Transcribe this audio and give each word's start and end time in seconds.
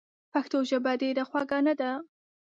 پښتو 0.31 0.57
ژبه 0.69 0.91
ډېره 1.01 1.23
خوږه 1.29 1.59
نده؟! 1.65 1.91